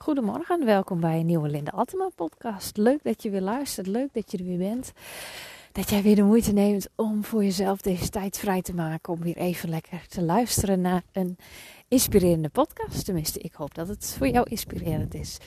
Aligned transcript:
Goedemorgen, 0.00 0.64
welkom 0.64 1.00
bij 1.00 1.18
een 1.18 1.26
nieuwe 1.26 1.48
Linda 1.48 1.70
Altema 1.70 2.08
podcast. 2.14 2.76
Leuk 2.76 3.02
dat 3.02 3.22
je 3.22 3.30
weer 3.30 3.40
luistert, 3.40 3.86
leuk 3.86 4.14
dat 4.14 4.30
je 4.30 4.38
er 4.38 4.44
weer 4.44 4.58
bent. 4.58 4.92
Dat 5.72 5.90
jij 5.90 6.02
weer 6.02 6.16
de 6.16 6.22
moeite 6.22 6.52
neemt 6.52 6.88
om 6.94 7.24
voor 7.24 7.44
jezelf 7.44 7.80
deze 7.80 8.08
tijd 8.08 8.38
vrij 8.38 8.62
te 8.62 8.74
maken. 8.74 9.12
Om 9.12 9.20
weer 9.20 9.36
even 9.36 9.68
lekker 9.68 10.06
te 10.08 10.22
luisteren 10.22 10.80
naar 10.80 11.02
een 11.12 11.36
inspirerende 11.88 12.48
podcast. 12.48 13.04
Tenminste, 13.04 13.38
ik 13.38 13.52
hoop 13.52 13.74
dat 13.74 13.88
het 13.88 14.14
voor 14.18 14.28
jou 14.28 14.50
inspirerend 14.50 15.14
is. 15.14 15.38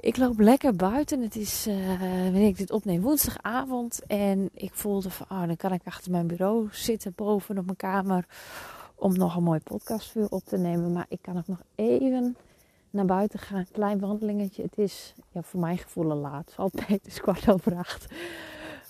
Ik 0.00 0.16
loop 0.16 0.38
lekker 0.38 0.76
buiten. 0.76 1.20
Het 1.20 1.36
is, 1.36 1.66
uh, 1.66 2.00
wanneer 2.22 2.48
ik 2.48 2.56
dit 2.56 2.70
opneem, 2.70 3.00
woensdagavond. 3.00 4.00
En 4.06 4.50
ik 4.54 4.74
voelde 4.74 5.10
van, 5.10 5.26
oh, 5.28 5.46
dan 5.46 5.56
kan 5.56 5.72
ik 5.72 5.82
achter 5.84 6.10
mijn 6.10 6.26
bureau 6.26 6.68
zitten, 6.70 7.12
boven 7.14 7.58
op 7.58 7.64
mijn 7.64 7.76
kamer. 7.76 8.26
Om 8.94 9.16
nog 9.16 9.36
een 9.36 9.42
mooi 9.42 9.60
podcast 9.60 10.12
voor 10.12 10.26
op 10.28 10.44
te 10.44 10.58
nemen. 10.58 10.92
Maar 10.92 11.06
ik 11.08 11.18
kan 11.22 11.36
ook 11.36 11.46
nog 11.46 11.62
even 11.74 12.36
naar 12.94 13.04
buiten 13.04 13.38
gaan. 13.38 13.66
Klein 13.72 13.98
wandelingetje. 13.98 14.62
Het 14.62 14.78
is 14.78 15.14
ja, 15.30 15.42
voor 15.42 15.60
mijn 15.60 15.78
gevoel 15.78 16.14
laat. 16.14 16.52
Altijd 16.56 17.06
is 17.06 17.20
kwart 17.20 17.50
over 17.50 17.76
acht. 17.76 18.06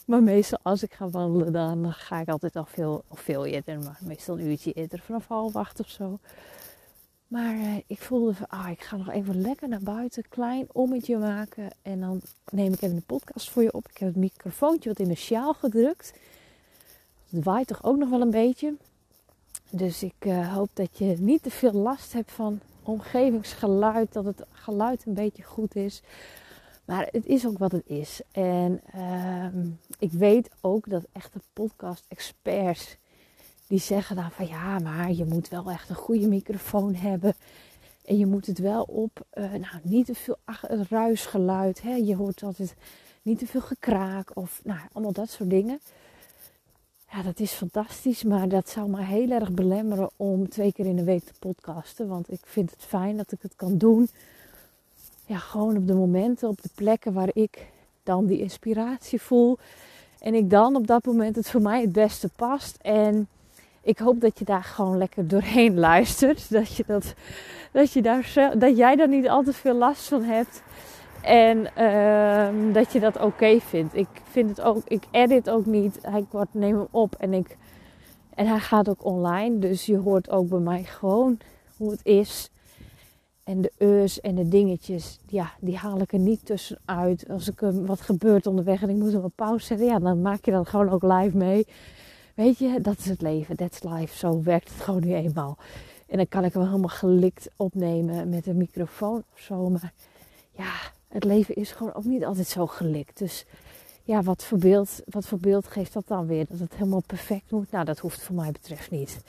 Maar 0.06 0.22
meestal 0.22 0.58
als 0.62 0.82
ik 0.82 0.92
ga 0.92 1.08
wandelen, 1.08 1.52
dan 1.52 1.92
ga 1.92 2.20
ik 2.20 2.28
altijd 2.28 2.56
al 2.56 2.64
veel, 2.64 3.04
of 3.08 3.20
veel 3.20 3.46
eerder, 3.46 3.78
maar 3.78 3.98
meestal 4.00 4.38
een 4.38 4.46
uurtje 4.46 4.72
eerder, 4.72 4.98
vanaf 4.98 5.26
half 5.26 5.56
acht 5.56 5.80
of 5.80 5.88
zo. 5.88 6.18
Maar 7.26 7.54
eh, 7.54 7.76
ik 7.86 8.00
voelde 8.00 8.34
van, 8.34 8.46
ah, 8.48 8.70
ik 8.70 8.80
ga 8.80 8.96
nog 8.96 9.10
even 9.10 9.40
lekker 9.40 9.68
naar 9.68 9.82
buiten, 9.82 10.28
klein 10.28 10.66
ommetje 10.72 11.18
maken. 11.18 11.70
En 11.82 12.00
dan 12.00 12.20
neem 12.50 12.72
ik 12.72 12.82
even 12.82 12.96
de 12.96 13.02
podcast 13.06 13.50
voor 13.50 13.62
je 13.62 13.72
op. 13.72 13.88
Ik 13.88 13.96
heb 13.96 14.08
het 14.08 14.16
microfoontje 14.16 14.88
wat 14.88 14.98
in 14.98 15.06
mijn 15.06 15.18
sjaal 15.18 15.54
gedrukt. 15.54 16.12
Het 17.30 17.44
waait 17.44 17.66
toch 17.66 17.84
ook 17.84 17.96
nog 17.96 18.10
wel 18.10 18.20
een 18.20 18.30
beetje. 18.30 18.74
Dus 19.70 20.02
ik 20.02 20.14
uh, 20.18 20.54
hoop 20.54 20.68
dat 20.72 20.98
je 20.98 21.16
niet 21.18 21.42
te 21.42 21.50
veel 21.50 21.72
last 21.72 22.12
hebt 22.12 22.32
van 22.32 22.60
omgevingsgeluid, 22.84 24.12
dat 24.12 24.24
het 24.24 24.44
geluid 24.50 25.06
een 25.06 25.14
beetje 25.14 25.42
goed 25.42 25.76
is. 25.76 26.02
Maar 26.84 27.08
het 27.10 27.26
is 27.26 27.46
ook 27.46 27.58
wat 27.58 27.72
het 27.72 27.86
is. 27.86 28.20
En 28.32 28.80
uh, 28.96 29.46
ik 29.98 30.12
weet 30.12 30.50
ook 30.60 30.90
dat 30.90 31.06
echte 31.12 31.40
podcast-experts 31.52 32.96
die 33.66 33.78
zeggen 33.78 34.16
dan 34.16 34.30
van 34.30 34.46
ja, 34.46 34.78
maar 34.78 35.12
je 35.12 35.24
moet 35.24 35.48
wel 35.48 35.70
echt 35.70 35.88
een 35.88 35.94
goede 35.94 36.28
microfoon 36.28 36.94
hebben. 36.94 37.34
En 38.04 38.18
je 38.18 38.26
moet 38.26 38.46
het 38.46 38.58
wel 38.58 38.82
op, 38.82 39.26
uh, 39.34 39.50
nou 39.52 39.78
niet 39.82 40.06
te 40.06 40.14
veel 40.14 40.36
ruisgeluid. 40.88 41.82
Hè? 41.82 41.94
Je 41.94 42.16
hoort 42.16 42.42
altijd 42.42 42.74
niet 43.22 43.38
te 43.38 43.46
veel 43.46 43.60
gekraak 43.60 44.30
of 44.36 44.60
nou, 44.64 44.78
allemaal 44.92 45.12
dat 45.12 45.30
soort 45.30 45.50
dingen. 45.50 45.80
Ja, 47.10 47.22
dat 47.22 47.40
is 47.40 47.52
fantastisch, 47.52 48.22
maar 48.22 48.48
dat 48.48 48.68
zou 48.68 48.88
mij 48.88 49.04
heel 49.04 49.30
erg 49.30 49.50
belemmeren 49.50 50.10
om 50.16 50.48
twee 50.48 50.72
keer 50.72 50.86
in 50.86 50.96
de 50.96 51.04
week 51.04 51.24
te 51.24 51.32
podcasten. 51.38 52.08
Want 52.08 52.32
ik 52.32 52.40
vind 52.42 52.70
het 52.70 52.82
fijn 52.82 53.16
dat 53.16 53.32
ik 53.32 53.38
het 53.42 53.52
kan 53.56 53.78
doen. 53.78 54.08
Ja, 55.26 55.38
gewoon 55.38 55.76
op 55.76 55.86
de 55.86 55.94
momenten, 55.94 56.48
op 56.48 56.62
de 56.62 56.68
plekken 56.74 57.12
waar 57.12 57.30
ik 57.32 57.66
dan 58.02 58.26
die 58.26 58.40
inspiratie 58.40 59.20
voel. 59.20 59.58
En 60.18 60.34
ik 60.34 60.50
dan 60.50 60.76
op 60.76 60.86
dat 60.86 61.04
moment 61.04 61.36
het 61.36 61.50
voor 61.50 61.62
mij 61.62 61.80
het 61.80 61.92
beste 61.92 62.28
past. 62.36 62.78
En 62.82 63.28
ik 63.82 63.98
hoop 63.98 64.20
dat 64.20 64.38
je 64.38 64.44
daar 64.44 64.64
gewoon 64.64 64.98
lekker 64.98 65.28
doorheen 65.28 65.78
luistert. 65.78 66.50
Dat, 66.52 66.76
je 66.76 66.84
dat, 66.86 67.14
dat, 67.72 67.92
je 67.92 68.02
daar, 68.02 68.52
dat 68.58 68.76
jij 68.76 68.96
daar 68.96 69.08
niet 69.08 69.28
al 69.28 69.42
te 69.42 69.52
veel 69.52 69.74
last 69.74 70.08
van 70.08 70.22
hebt. 70.22 70.62
En 71.24 71.58
uh, 71.78 72.74
dat 72.74 72.92
je 72.92 73.00
dat 73.00 73.20
oké 73.20 73.60
vindt. 73.60 73.96
Ik 73.96 74.08
vind 74.30 74.48
het 74.48 74.60
ook, 74.60 74.82
ik 74.86 75.04
edit 75.10 75.50
ook 75.50 75.66
niet. 75.66 75.98
Hij 76.02 76.24
neem 76.52 76.76
hem 76.76 76.88
op 76.90 77.14
en 77.18 77.32
ik 77.32 77.56
en 78.34 78.46
hij 78.46 78.58
gaat 78.58 78.88
ook 78.88 79.04
online. 79.04 79.58
Dus 79.58 79.86
je 79.86 79.98
hoort 79.98 80.30
ook 80.30 80.48
bij 80.48 80.58
mij 80.58 80.84
gewoon 80.84 81.38
hoe 81.76 81.90
het 81.90 82.04
is. 82.04 82.50
En 83.44 83.60
de 83.60 83.72
eus 83.78 84.20
en 84.20 84.34
de 84.34 84.48
dingetjes, 84.48 85.18
ja, 85.26 85.52
die 85.60 85.76
haal 85.76 86.00
ik 86.00 86.12
er 86.12 86.18
niet 86.18 86.46
tussenuit. 86.46 87.28
Als 87.28 87.48
ik 87.48 87.60
wat 87.60 88.00
gebeurt 88.00 88.46
onderweg 88.46 88.82
en 88.82 88.88
ik 88.88 88.96
moet 88.96 89.12
hem 89.12 89.24
op 89.24 89.32
pauze 89.34 89.66
zetten, 89.66 89.86
ja, 89.86 89.98
dan 89.98 90.22
maak 90.22 90.44
je 90.44 90.50
dat 90.50 90.68
gewoon 90.68 90.88
ook 90.88 91.02
live 91.02 91.36
mee. 91.36 91.66
Weet 92.34 92.58
je, 92.58 92.80
dat 92.80 92.98
is 92.98 93.04
het 93.04 93.22
leven. 93.22 93.56
That's 93.56 93.82
life. 93.82 94.16
Zo 94.16 94.42
werkt 94.42 94.68
het 94.68 94.82
gewoon 94.82 95.04
nu 95.04 95.14
eenmaal. 95.14 95.58
En 96.06 96.16
dan 96.16 96.28
kan 96.28 96.44
ik 96.44 96.52
hem 96.52 96.62
helemaal 96.62 96.88
gelikt 96.88 97.50
opnemen 97.56 98.28
met 98.28 98.46
een 98.46 98.56
microfoon 98.56 99.24
of 99.32 99.40
zo. 99.40 99.68
Maar 99.68 99.92
ja, 100.50 100.72
het 101.14 101.24
leven 101.24 101.54
is 101.54 101.72
gewoon 101.72 101.94
ook 101.94 102.04
niet 102.04 102.24
altijd 102.24 102.46
zo 102.46 102.66
gelikt. 102.66 103.18
Dus 103.18 103.44
ja, 104.02 104.22
wat 104.22 104.44
voor, 104.44 104.58
beeld, 104.58 105.00
wat 105.08 105.26
voor 105.26 105.38
beeld 105.38 105.66
geeft 105.66 105.92
dat 105.92 106.06
dan 106.06 106.26
weer? 106.26 106.46
Dat 106.48 106.58
het 106.58 106.74
helemaal 106.74 107.02
perfect 107.06 107.50
moet? 107.50 107.70
Nou, 107.70 107.84
dat 107.84 107.98
hoeft 107.98 108.22
voor 108.22 108.34
mij 108.34 108.50
betreft 108.50 108.90
niet. 108.90 109.20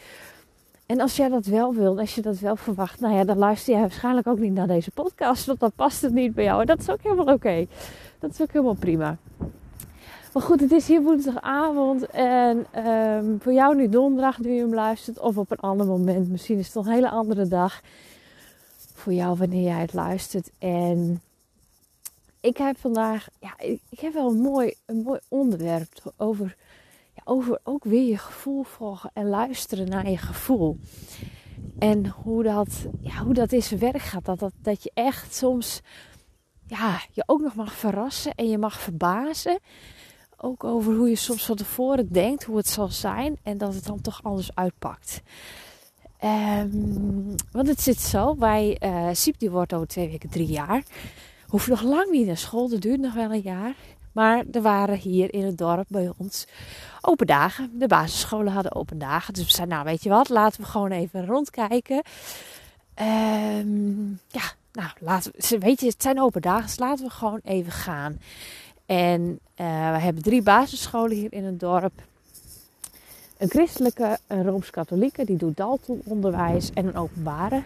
En 0.85 1.00
als 1.00 1.16
jij 1.16 1.29
dat 1.29 1.45
wel 1.45 1.74
wil, 1.74 2.00
als 2.00 2.16
je 2.16 2.22
dat 2.22 2.40
wel 2.40 2.56
verwacht, 2.56 3.00
nou 3.00 3.16
ja, 3.16 3.24
dan 3.24 3.38
luister 3.38 3.74
jij 3.74 3.81
waarschijnlijk 3.81 4.28
ook 4.28 4.40
niet 4.40 4.53
naar 4.53 4.68
deze 4.68 4.91
podcast, 4.91 5.45
want 5.45 5.59
dan 5.59 5.72
past 5.75 6.01
het 6.01 6.13
niet 6.13 6.34
bij 6.34 6.44
jou. 6.44 6.62
En 6.62 6.68
dat 6.68 6.79
is 6.79 6.90
ook 6.90 7.01
helemaal 7.01 7.34
oké. 7.34 7.66
Dat 8.19 8.31
is 8.31 8.41
ook 8.41 8.51
helemaal 8.51 8.74
prima. 8.74 9.18
Maar 10.34 10.44
goed, 10.44 10.59
het 10.59 10.72
is 10.72 10.88
hier 10.88 11.01
woensdagavond 11.01 12.06
en 12.06 12.66
um, 12.88 13.38
voor 13.41 13.53
jou 13.53 13.75
nu 13.75 13.90
donderdag, 13.90 14.40
nu 14.40 14.51
je 14.51 14.62
hem 14.62 14.74
luistert, 14.74 15.19
of 15.19 15.38
op 15.38 15.51
een 15.51 15.59
ander 15.59 15.85
moment. 15.85 16.29
Misschien 16.29 16.57
is 16.57 16.68
het 16.68 16.75
een 16.75 16.91
hele 16.91 17.09
andere 17.09 17.47
dag 17.47 17.81
voor 18.94 19.13
jou 19.13 19.38
wanneer 19.38 19.63
jij 19.63 19.81
het 19.81 19.94
luistert. 19.94 20.51
En 20.59 21.22
ik 22.45 22.57
heb 22.57 22.78
vandaag, 22.78 23.28
ja, 23.39 23.53
ik 23.89 24.00
heb 24.00 24.13
wel 24.13 24.29
een 24.29 24.41
mooi, 24.41 24.73
een 24.85 25.01
mooi 25.01 25.19
onderwerp 25.28 26.13
over, 26.17 26.56
ja, 27.13 27.22
over 27.23 27.59
ook 27.63 27.83
weer 27.83 28.07
je 28.07 28.17
gevoel 28.17 28.63
volgen 28.63 29.09
en 29.13 29.29
luisteren 29.29 29.89
naar 29.89 30.09
je 30.09 30.17
gevoel. 30.17 30.78
En 31.79 32.07
hoe 32.07 32.44
dat, 32.44 32.85
ja, 33.01 33.23
hoe 33.23 33.33
dat 33.33 33.51
in 33.51 33.63
zijn 33.63 33.79
werk 33.79 34.01
gaat. 34.01 34.25
Dat, 34.25 34.39
dat, 34.39 34.53
dat 34.57 34.83
je 34.83 34.91
echt 34.94 35.35
soms 35.35 35.81
ja, 36.67 37.00
je 37.11 37.23
ook 37.25 37.41
nog 37.41 37.56
mag 37.56 37.73
verrassen 37.73 38.35
en 38.35 38.50
je 38.50 38.57
mag 38.57 38.79
verbazen. 38.79 39.59
Ook 40.38 40.63
over 40.63 40.94
hoe 40.95 41.09
je 41.09 41.16
soms 41.16 41.45
van 41.45 41.56
tevoren 41.56 42.12
denkt 42.12 42.44
hoe 42.44 42.57
het 42.57 42.67
zal 42.67 42.88
zijn 42.88 43.38
en 43.44 43.57
dat 43.57 43.73
het 43.73 43.85
dan 43.85 44.01
toch 44.01 44.23
anders 44.23 44.56
uitpakt. 44.56 45.22
Um, 46.23 47.35
want 47.51 47.67
het 47.67 47.81
zit 47.81 48.00
zo, 48.01 48.35
bij 48.35 48.77
uh, 48.83 49.09
Siep 49.12 49.39
die 49.39 49.50
wordt 49.50 49.73
over 49.73 49.88
twee 49.88 50.09
weken 50.09 50.29
drie 50.29 50.47
jaar 50.47 50.83
hoef 51.47 51.67
nog 51.67 51.81
lang 51.81 52.11
niet 52.11 52.28
naar 52.28 52.38
school. 52.38 52.69
Dat 52.69 52.81
duurt 52.81 53.00
nog 53.00 53.13
wel 53.13 53.31
een 53.31 53.41
jaar. 53.41 53.73
Maar 54.11 54.44
er 54.51 54.61
waren 54.61 54.97
hier 54.97 55.33
in 55.33 55.45
het 55.45 55.57
dorp 55.57 55.85
bij 55.88 56.11
ons 56.17 56.47
open 57.01 57.28
dagen. 57.28 57.79
De 57.79 57.88
basisscholen 57.88 58.53
hadden 58.53 58.75
open 58.75 58.97
dagen. 58.97 59.33
Dus 59.33 59.44
we 59.44 59.51
zeiden, 59.51 59.75
nou 59.75 59.88
weet 59.88 60.03
je 60.03 60.09
wat, 60.09 60.29
laten 60.29 60.61
we 60.61 60.67
gewoon 60.67 60.91
even 60.91 61.25
rondkijken. 61.25 62.03
Um, 63.01 64.19
ja, 64.28 64.44
nou, 64.72 64.89
laten 65.00 65.31
we, 65.35 65.57
weet 65.57 65.79
je, 65.79 65.88
het 65.88 66.01
zijn 66.01 66.22
open 66.22 66.41
dagen, 66.41 66.66
dus 66.66 66.79
laten 66.79 67.06
we 67.06 67.11
gewoon 67.11 67.39
even 67.44 67.72
gaan. 67.72 68.19
En 68.85 69.22
uh, 69.22 69.91
we 69.91 70.00
hebben 70.00 70.23
drie 70.23 70.41
basisscholen 70.41 71.17
hier 71.17 71.33
in 71.33 71.44
het 71.44 71.59
dorp. 71.59 71.94
Een 73.38 73.50
christelijke, 73.50 74.17
een 74.27 74.44
rooms-katholieke, 74.44 75.25
die 75.25 75.38
doet 75.38 75.57
Dalton-onderwijs 75.57 76.72
en 76.73 76.88
een 76.88 76.95
openbare. 76.95 77.63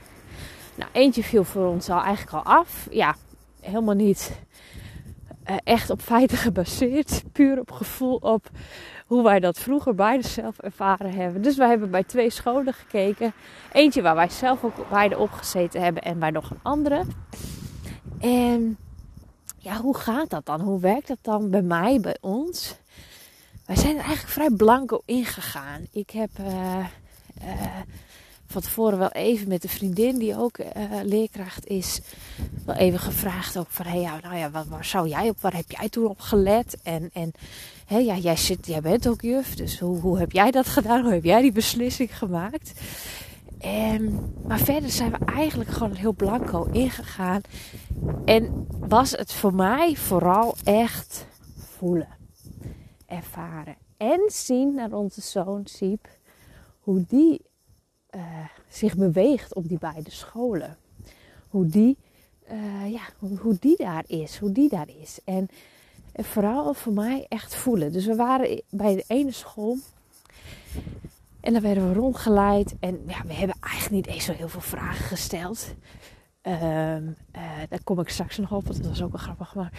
Nou, 0.76 0.92
eentje 0.94 1.24
viel 1.24 1.44
voor 1.44 1.68
ons 1.68 1.90
al 1.90 2.02
eigenlijk 2.02 2.46
al 2.46 2.54
af. 2.54 2.88
Ja, 2.92 3.16
helemaal 3.62 3.96
niet 3.96 4.32
uh, 5.50 5.56
echt 5.64 5.90
op 5.90 6.02
feiten 6.02 6.38
gebaseerd. 6.48 7.24
Puur 7.32 7.60
op 7.60 7.72
gevoel, 7.72 8.16
op 8.16 8.50
hoe 9.06 9.24
wij 9.24 9.40
dat 9.40 9.60
vroeger 9.60 9.96
beide 9.96 10.28
zelf 10.28 10.60
ervaren 10.60 11.14
hebben. 11.14 11.42
Dus 11.42 11.58
wij 11.58 11.70
hebben 11.70 11.92
bij 11.92 12.04
twee 12.04 12.30
scholen 12.30 12.74
gekeken. 12.74 13.34
Eentje 13.72 14.02
waar 14.02 14.16
wij 14.16 14.30
zelf 14.30 14.64
ook 14.64 14.90
beide 14.90 15.18
opgezeten 15.18 15.82
hebben 15.82 16.04
en 16.04 16.20
bij 16.20 16.32
nog 16.32 16.50
een 16.50 16.60
andere. 16.62 17.04
En 18.20 18.78
ja, 19.58 19.78
hoe 19.82 19.98
gaat 19.98 20.30
dat 20.30 20.46
dan? 20.46 20.62
Hoe 20.62 20.80
werkt 20.80 21.08
dat 21.08 21.18
dan 21.22 21.50
bij 21.50 21.62
mij, 21.62 22.00
bij 22.00 22.18
ons? 22.22 22.76
Wij 23.66 23.76
zijn 23.76 23.98
er 23.98 24.04
eigenlijk 24.04 24.34
vrij 24.34 24.50
blanco 24.50 25.02
ingegaan. 25.06 25.88
Ik 25.92 26.10
heb... 26.10 26.30
Uh, 26.40 26.86
uh, 27.44 27.80
van 28.52 28.62
tevoren 28.62 29.00
wel 29.00 29.12
even 29.12 29.48
met 29.48 29.62
de 29.62 29.70
vriendin 29.70 30.18
die 30.18 30.38
ook 30.38 30.58
uh, 30.60 30.66
leerkracht 31.04 31.68
is, 31.68 32.02
wel 32.66 32.76
even 32.76 33.00
gevraagd 33.00 33.58
ook 33.58 33.70
van, 33.70 33.86
hey, 33.86 34.20
nou 34.22 34.36
ja, 34.36 34.52
waar 34.52 34.86
zou 34.86 35.08
jij 35.08 35.30
op, 35.30 35.42
waar 35.42 35.56
heb 35.56 35.72
jij 35.72 35.90
toen 35.90 36.08
op 36.08 36.20
gelet? 36.20 36.78
En, 36.84 37.10
en 37.14 37.32
hey, 37.86 38.06
ja, 38.06 38.16
jij, 38.16 38.36
zit, 38.36 38.68
jij 38.68 38.82
bent 38.82 39.08
ook 39.08 39.22
juf, 39.22 39.56
dus 39.56 39.80
hoe, 39.80 40.00
hoe 40.00 40.20
heb 40.20 40.32
jij 40.32 40.52
dat 40.52 40.68
gedaan? 40.68 41.04
Hoe 41.04 41.14
heb 41.14 41.24
jij 41.24 41.42
die 41.42 41.52
beslissing 41.52 42.18
gemaakt? 42.18 42.82
En, 43.60 44.34
maar 44.48 44.60
verder 44.60 44.90
zijn 44.90 45.12
we 45.12 45.26
eigenlijk 45.26 45.70
gewoon 45.70 45.94
heel 45.94 46.14
blanco 46.14 46.68
ingegaan. 46.72 47.42
En 48.26 48.68
was 48.80 49.12
het 49.12 49.34
voor 49.34 49.54
mij 49.54 49.96
vooral 49.96 50.56
echt 50.64 51.26
voelen, 51.78 52.08
ervaren 53.06 53.76
en 54.00 54.22
zien 54.28 54.74
naar 54.74 54.92
onze 54.92 55.22
zoon 55.22 55.62
Siep. 55.64 56.08
Hoe 56.80 57.06
die 57.08 57.42
uh, 58.16 58.22
zich 58.68 58.96
beweegt 58.96 59.54
op 59.54 59.68
die 59.68 59.80
beide 59.80 60.12
scholen. 60.12 60.78
Hoe 61.50 61.66
die, 61.66 61.98
uh, 62.52 62.92
ja, 62.92 63.02
hoe, 63.20 63.58
die 63.60 63.78
daar 63.78 64.04
is, 64.08 64.38
hoe 64.38 64.52
die 64.52 64.70
daar 64.70 64.90
is. 65.02 65.20
En, 65.24 65.48
en, 66.12 66.24
vooral 66.24 66.74
voor 66.74 66.94
mij 66.94 67.26
echt 67.30 67.56
voelen. 67.56 67.92
Dus 67.92 68.06
we 68.06 68.16
waren 68.16 68.62
bij 68.70 68.96
de 68.96 69.04
ene 69.08 69.32
school 69.32 69.78
en 71.40 71.54
dan 71.54 71.62
werden 71.62 71.88
we 71.88 71.94
rondgeleid. 71.94 72.76
En 72.80 73.00
ja, 73.08 73.24
we 73.26 73.34
hebben 73.34 73.58
eigenlijk 73.60 74.06
niet 74.06 74.16
eens 74.16 74.26
zo 74.26 74.34
heel 74.34 74.50
veel 74.50 74.62
vragen 74.62 75.06
gesteld. 75.06 75.74
ehm, 76.42 77.08
eh, 77.32 77.42
daar 77.70 77.84
kom 77.84 78.00
ik 78.00 78.10
straks 78.10 78.38
nog 78.38 78.52
op, 78.52 78.64
want 78.64 78.78
dat 78.78 78.88
was 78.88 79.02
ook 79.02 79.12
wel 79.12 79.22
grappig. 79.22 79.56
Maar 79.56 79.72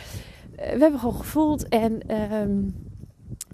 we 0.56 0.78
hebben 0.78 0.98
gewoon 0.98 1.14
gevoeld 1.14 1.68
en 1.68 2.06
ehm, 2.06 2.60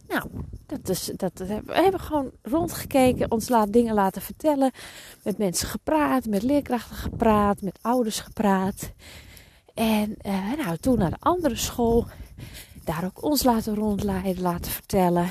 nou, 0.09 0.31
dat 0.67 0.89
is, 0.89 1.11
dat, 1.17 1.33
we 1.39 1.63
hebben 1.67 2.01
gewoon 2.01 2.31
rondgekeken, 2.43 3.31
ons 3.31 3.49
laat, 3.49 3.73
dingen 3.73 3.95
laten 3.95 4.23
vertellen, 4.23 4.71
met 5.23 5.39
mensen 5.39 5.69
gepraat, 5.69 6.27
met 6.27 6.43
leerkrachten 6.43 6.97
gepraat, 6.97 7.63
met 7.63 7.79
ouders 7.83 8.21
gepraat. 8.21 8.93
En 9.75 10.17
nou, 10.65 10.77
toen 10.77 10.99
naar 10.99 11.11
de 11.11 11.17
andere 11.21 11.57
school, 11.57 12.07
daar 12.85 13.05
ook 13.05 13.23
ons 13.23 13.43
laten 13.43 13.75
rondleiden, 13.75 14.43
laten 14.43 14.73
vertellen. 14.73 15.31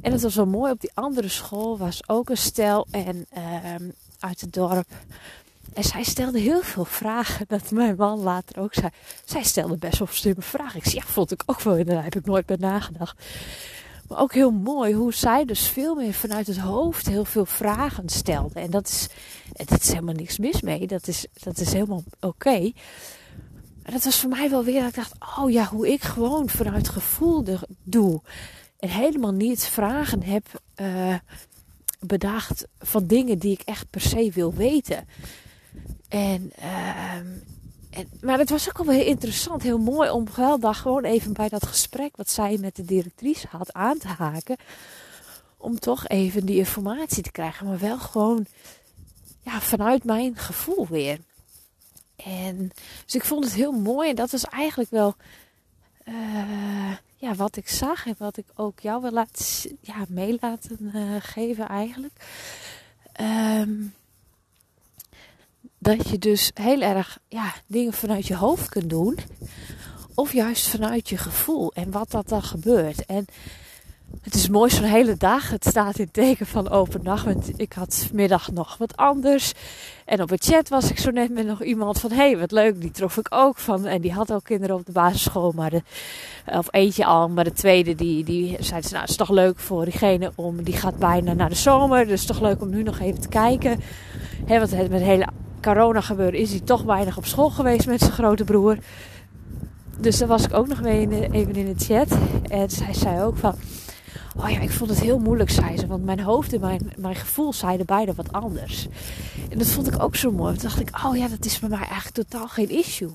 En 0.00 0.12
het 0.12 0.22
was 0.22 0.34
wel 0.34 0.46
mooi, 0.46 0.72
op 0.72 0.80
die 0.80 0.90
andere 0.94 1.28
school 1.28 1.78
was 1.78 2.08
ook 2.08 2.30
een 2.30 2.36
stel 2.36 2.86
en, 2.90 3.26
ehm, 3.30 3.90
uit 4.18 4.40
het 4.40 4.52
dorp. 4.52 4.88
En 5.72 5.84
zij 5.84 6.02
stelde 6.02 6.38
heel 6.38 6.62
veel 6.62 6.84
vragen. 6.84 7.44
Dat 7.48 7.70
mijn 7.70 7.96
man 7.96 8.18
later 8.18 8.62
ook 8.62 8.74
zei. 8.74 8.88
Zij 9.24 9.42
stelde 9.42 9.76
best 9.76 9.98
wel 9.98 10.08
slimme 10.10 10.42
vragen. 10.42 10.78
Ik 10.78 10.84
zei, 10.84 10.96
ja, 10.96 11.06
vond 11.06 11.30
ik 11.30 11.42
ook 11.46 11.60
wel 11.60 11.76
inderdaad. 11.76 12.04
Heb 12.04 12.16
ik 12.16 12.26
nooit 12.26 12.46
bij 12.46 12.56
nagedacht. 12.56 13.24
Maar 14.10 14.20
ook 14.20 14.34
heel 14.34 14.50
mooi 14.50 14.94
hoe 14.94 15.14
zij 15.14 15.44
dus 15.44 15.68
veel 15.68 15.94
meer 15.94 16.12
vanuit 16.12 16.46
het 16.46 16.58
hoofd 16.58 17.06
heel 17.06 17.24
veel 17.24 17.46
vragen 17.46 18.08
stelde. 18.08 18.60
En 18.60 18.70
dat 18.70 18.88
is, 18.88 19.08
dat 19.52 19.80
is 19.80 19.88
helemaal 19.88 20.14
niks 20.14 20.38
mis 20.38 20.60
mee. 20.60 20.86
Dat 20.86 21.08
is, 21.08 21.26
dat 21.32 21.58
is 21.58 21.72
helemaal 21.72 22.02
oké. 22.20 22.72
En 23.82 23.92
dat 23.92 24.04
was 24.04 24.20
voor 24.20 24.30
mij 24.30 24.50
wel 24.50 24.64
weer 24.64 24.80
dat 24.80 24.88
ik 24.88 24.94
dacht, 24.94 25.14
oh 25.38 25.50
ja, 25.50 25.64
hoe 25.64 25.92
ik 25.92 26.02
gewoon 26.02 26.48
vanuit 26.48 26.88
gevoel 26.88 27.44
doe. 27.82 28.20
En 28.78 28.88
helemaal 28.88 29.32
niet 29.32 29.64
vragen 29.64 30.22
heb 30.22 30.62
uh, 30.80 31.14
bedacht 32.00 32.66
van 32.78 33.06
dingen 33.06 33.38
die 33.38 33.52
ik 33.52 33.62
echt 33.64 33.90
per 33.90 34.00
se 34.00 34.30
wil 34.34 34.54
weten. 34.54 35.08
En, 36.08 36.52
uh, 36.58 37.14
maar 38.20 38.38
het 38.38 38.50
was 38.50 38.68
ook 38.68 38.84
wel 38.84 38.94
heel 38.94 39.04
interessant, 39.04 39.62
heel 39.62 39.78
mooi 39.78 40.10
om 40.10 40.26
wel 40.36 40.58
daar 40.58 40.74
gewoon 40.74 41.04
even 41.04 41.32
bij 41.32 41.48
dat 41.48 41.66
gesprek 41.66 42.16
wat 42.16 42.30
zij 42.30 42.56
met 42.60 42.76
de 42.76 42.84
directrice 42.84 43.46
had 43.50 43.72
aan 43.72 43.98
te 43.98 44.08
haken. 44.08 44.56
Om 45.56 45.78
toch 45.78 46.06
even 46.06 46.46
die 46.46 46.56
informatie 46.56 47.22
te 47.22 47.30
krijgen, 47.30 47.66
maar 47.66 47.78
wel 47.78 47.98
gewoon 47.98 48.46
ja, 49.42 49.60
vanuit 49.60 50.04
mijn 50.04 50.36
gevoel 50.36 50.86
weer. 50.86 51.18
En 52.16 52.70
dus 53.04 53.14
ik 53.14 53.24
vond 53.24 53.44
het 53.44 53.54
heel 53.54 53.72
mooi 53.72 54.08
en 54.08 54.16
dat 54.16 54.30
was 54.30 54.44
eigenlijk 54.44 54.90
wel 54.90 55.14
uh, 56.04 56.96
ja, 57.16 57.34
wat 57.34 57.56
ik 57.56 57.68
zag 57.68 58.06
en 58.06 58.14
wat 58.18 58.36
ik 58.36 58.46
ook 58.54 58.80
jou 58.80 59.02
wil 59.02 59.10
laten, 59.10 59.78
ja, 59.80 60.04
mee 60.08 60.38
uh, 60.40 61.16
geven 61.18 61.68
eigenlijk. 61.68 62.26
Um, 63.20 63.94
dat 65.82 66.08
je 66.08 66.18
dus 66.18 66.50
heel 66.54 66.80
erg 66.80 67.18
ja, 67.28 67.52
dingen 67.66 67.92
vanuit 67.92 68.26
je 68.26 68.36
hoofd 68.36 68.68
kunt 68.68 68.90
doen. 68.90 69.18
Of 70.14 70.32
juist 70.32 70.68
vanuit 70.68 71.08
je 71.08 71.16
gevoel 71.16 71.72
en 71.72 71.90
wat 71.90 72.10
dat 72.10 72.28
dan 72.28 72.42
gebeurt. 72.42 73.06
En 73.06 73.24
het 74.22 74.34
is 74.34 74.48
mooi 74.48 74.70
zo'n 74.70 74.84
hele 74.84 75.16
dag. 75.16 75.50
Het 75.50 75.64
staat 75.64 75.98
in 75.98 76.10
teken 76.10 76.46
van 76.46 76.68
open 76.68 77.02
dag. 77.04 77.24
Want 77.24 77.50
ik 77.56 77.72
had 77.72 78.08
middag 78.12 78.50
nog 78.50 78.76
wat 78.76 78.96
anders. 78.96 79.52
En 80.04 80.22
op 80.22 80.30
het 80.30 80.44
chat 80.44 80.68
was 80.68 80.90
ik 80.90 80.98
zo 80.98 81.10
net 81.10 81.30
met 81.30 81.46
nog 81.46 81.62
iemand 81.62 82.00
van... 82.00 82.10
Hé, 82.10 82.16
hey, 82.16 82.38
wat 82.38 82.50
leuk. 82.50 82.80
Die 82.80 82.90
trof 82.90 83.16
ik 83.16 83.26
ook 83.30 83.58
van. 83.58 83.86
En 83.86 84.00
die 84.00 84.12
had 84.12 84.32
ook 84.32 84.44
kinderen 84.44 84.76
op 84.76 84.86
de 84.86 84.92
basisschool. 84.92 85.52
Maar 85.52 85.70
de, 85.70 85.82
of 86.46 86.66
eentje 86.70 87.04
al. 87.04 87.28
Maar 87.28 87.44
de 87.44 87.52
tweede, 87.52 87.94
die, 87.94 88.24
die 88.24 88.56
zei... 88.58 88.80
Nou, 88.80 89.00
het 89.00 89.10
is 89.10 89.16
toch 89.16 89.30
leuk 89.30 89.58
voor 89.58 89.84
diegene 89.84 90.32
om... 90.34 90.62
Die 90.62 90.76
gaat 90.76 90.96
bijna 90.98 91.32
naar 91.32 91.48
de 91.48 91.54
zomer. 91.54 92.06
Dus 92.06 92.20
het 92.20 92.28
toch 92.28 92.40
leuk 92.40 92.60
om 92.60 92.70
nu 92.70 92.82
nog 92.82 92.98
even 92.98 93.20
te 93.20 93.28
kijken. 93.28 93.80
Hè, 94.46 94.58
want 94.58 94.70
met 94.70 94.90
het 94.90 95.02
hele 95.02 95.26
corona 95.62 96.00
gebeuren 96.00 96.40
is 96.40 96.50
hij 96.50 96.60
toch 96.60 96.82
weinig 96.82 97.16
op 97.16 97.26
school 97.26 97.50
geweest 97.50 97.86
met 97.86 98.00
zijn 98.00 98.12
grote 98.12 98.44
broer. 98.44 98.78
Dus 99.98 100.18
daar 100.18 100.28
was 100.28 100.44
ik 100.44 100.54
ook 100.54 100.68
nog 100.68 100.80
mee 100.80 101.30
even 101.30 101.54
in 101.54 101.74
de 101.74 101.84
chat. 101.84 102.08
En 102.48 102.70
zij 102.70 102.94
zei 102.94 103.22
ook 103.22 103.36
van... 103.36 103.54
Oh 104.36 104.50
ja, 104.50 104.60
ik 104.60 104.70
vond 104.70 104.90
het 104.90 105.00
heel 105.00 105.18
moeilijk, 105.18 105.50
zei 105.50 105.78
ze. 105.78 105.86
Want 105.86 106.04
mijn 106.04 106.20
hoofd 106.20 106.52
en 106.52 106.60
mijn, 106.60 106.92
mijn 106.96 107.14
gevoel 107.14 107.52
zeiden 107.52 107.86
beide 107.86 108.14
wat 108.14 108.32
anders. 108.32 108.88
En 109.50 109.58
dat 109.58 109.66
vond 109.66 109.86
ik 109.86 110.02
ook 110.02 110.16
zo 110.16 110.32
mooi. 110.32 110.52
Toen 110.52 110.62
dacht 110.62 110.80
ik, 110.80 111.04
oh 111.04 111.16
ja, 111.16 111.28
dat 111.28 111.44
is 111.44 111.58
bij 111.58 111.68
mij 111.68 111.78
eigenlijk 111.78 112.14
totaal 112.14 112.48
geen 112.48 112.70
issue. 112.70 113.10